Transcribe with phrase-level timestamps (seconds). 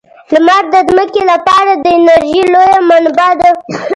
[0.33, 3.49] لمر د ځمکې لپاره د انرژۍ لویه منبع ده.